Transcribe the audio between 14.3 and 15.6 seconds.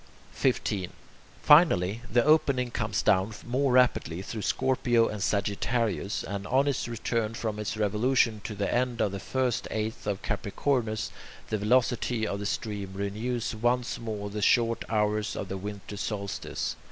the short hours of the